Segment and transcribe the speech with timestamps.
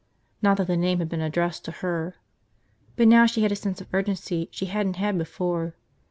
[0.41, 2.15] Not that the name had been addressed to her.
[2.95, 5.75] But now she had a sense of urgency she hadn't had before.